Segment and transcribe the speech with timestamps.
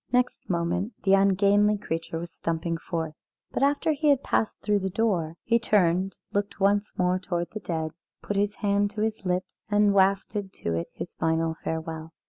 [0.11, 3.13] Next moment the ungainly creature was stumping forth,
[3.51, 7.59] but after he had passed through the door, he turned, looked once more towards the
[7.59, 7.91] dead,
[8.23, 12.13] put his hand to his lips, and wafted to it his final farewell.